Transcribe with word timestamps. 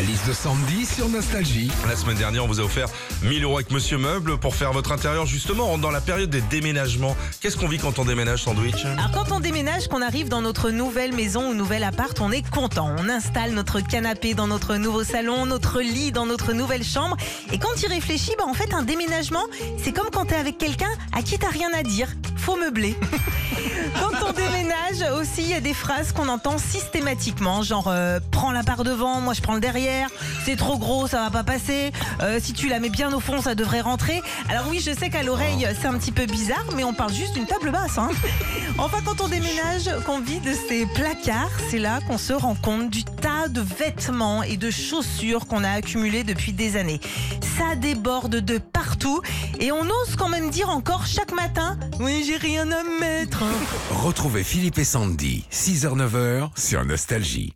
La 0.00 0.06
liste 0.06 0.26
de 0.26 0.32
Sandy 0.32 0.86
sur 0.86 1.10
Nostalgie. 1.10 1.70
La 1.86 1.94
semaine 1.94 2.16
dernière, 2.16 2.42
on 2.42 2.48
vous 2.48 2.58
a 2.58 2.62
offert 2.62 2.88
1000 3.22 3.44
euros 3.44 3.56
avec 3.56 3.70
Monsieur 3.70 3.98
Meuble 3.98 4.38
pour 4.38 4.54
faire 4.54 4.72
votre 4.72 4.92
intérieur. 4.92 5.26
Justement, 5.26 5.64
on 5.64 5.72
rentre 5.72 5.82
dans 5.82 5.90
la 5.90 6.00
période 6.00 6.30
des 6.30 6.40
déménagements. 6.40 7.14
Qu'est-ce 7.42 7.58
qu'on 7.58 7.68
vit 7.68 7.76
quand 7.76 7.98
on 7.98 8.06
déménage, 8.06 8.44
Sandwich? 8.44 8.86
Alors 8.86 9.10
quand 9.12 9.30
on 9.30 9.40
déménage, 9.40 9.88
qu'on 9.88 10.00
arrive 10.00 10.30
dans 10.30 10.40
notre 10.40 10.70
nouvelle 10.70 11.14
maison 11.14 11.50
ou 11.50 11.54
nouvel 11.54 11.84
appart, 11.84 12.18
on 12.22 12.32
est 12.32 12.48
content. 12.48 12.96
On 12.98 13.10
installe 13.10 13.52
notre 13.52 13.80
canapé 13.80 14.32
dans 14.32 14.46
notre 14.46 14.76
nouveau 14.76 15.04
salon, 15.04 15.44
notre 15.44 15.82
lit 15.82 16.12
dans 16.12 16.24
notre 16.24 16.54
nouvelle 16.54 16.82
chambre. 16.82 17.18
Et 17.52 17.58
quand 17.58 17.74
tu 17.76 17.86
réfléchis, 17.86 18.32
bah 18.38 18.44
en 18.46 18.54
fait 18.54 18.72
un 18.72 18.84
déménagement, 18.84 19.44
c'est 19.76 19.92
comme 19.92 20.08
quand 20.10 20.24
t'es 20.24 20.36
avec 20.36 20.56
quelqu'un 20.56 20.90
à 21.12 21.20
qui 21.20 21.38
t'as 21.38 21.50
rien 21.50 21.68
à 21.74 21.82
dire. 21.82 22.08
Faut 22.40 22.56
meubler. 22.56 22.96
quand 24.00 24.28
on 24.28 24.32
déménage 24.32 25.20
aussi, 25.20 25.42
il 25.42 25.48
y 25.48 25.54
a 25.54 25.60
des 25.60 25.74
phrases 25.74 26.12
qu'on 26.12 26.28
entend 26.28 26.56
systématiquement, 26.58 27.62
genre 27.62 27.88
euh, 27.88 28.18
prends 28.30 28.50
la 28.52 28.62
part 28.62 28.82
devant, 28.84 29.20
moi 29.20 29.34
je 29.34 29.42
prends 29.42 29.54
le 29.54 29.60
derrière. 29.60 30.08
C'est 30.44 30.56
trop 30.56 30.78
gros, 30.78 31.06
ça 31.06 31.22
va 31.24 31.30
pas 31.30 31.44
passer. 31.44 31.92
Euh, 32.22 32.38
si 32.42 32.52
tu 32.52 32.68
la 32.68 32.80
mets 32.80 32.88
bien 32.88 33.12
au 33.12 33.20
fond, 33.20 33.42
ça 33.42 33.54
devrait 33.54 33.82
rentrer. 33.82 34.22
Alors 34.48 34.64
oui, 34.70 34.80
je 34.84 34.92
sais 34.92 35.10
qu'à 35.10 35.22
l'oreille, 35.22 35.66
c'est 35.80 35.86
un 35.86 35.94
petit 35.98 36.12
peu 36.12 36.24
bizarre, 36.26 36.64
mais 36.76 36.84
on 36.84 36.94
parle 36.94 37.12
juste 37.12 37.34
d'une 37.34 37.46
table 37.46 37.70
basse. 37.70 37.98
hein. 37.98 38.08
Enfin, 38.78 38.98
quand 39.04 39.20
on 39.20 39.28
déménage, 39.28 39.90
qu'on 40.06 40.20
vide 40.20 40.48
ses 40.68 40.86
placards, 40.86 41.50
c'est 41.68 41.78
là 41.78 41.98
qu'on 42.08 42.16
se 42.16 42.32
rend 42.32 42.54
compte 42.54 42.88
du 42.88 43.04
tas 43.04 43.48
de 43.48 43.60
vêtements 43.60 44.42
et 44.42 44.56
de 44.56 44.70
chaussures 44.70 45.46
qu'on 45.46 45.64
a 45.64 45.70
accumulés 45.70 46.24
depuis 46.24 46.52
des 46.54 46.76
années. 46.78 47.00
Ça 47.58 47.76
déborde 47.76 48.36
de 48.36 48.56
partout 48.56 49.20
et 49.58 49.70
on 49.70 49.82
ose 49.82 50.16
quand 50.16 50.30
même 50.30 50.48
dire 50.48 50.70
encore 50.70 51.06
chaque 51.06 51.32
matin 51.32 51.76
Oui, 51.98 52.24
rien 52.36 52.70
à 52.70 52.82
mettre. 53.00 53.44
Retrouvez 53.90 54.44
Philippe 54.44 54.78
et 54.78 54.84
Sandy, 54.84 55.44
6h-9h 55.50 56.50
sur 56.58 56.84
Nostalgie. 56.84 57.54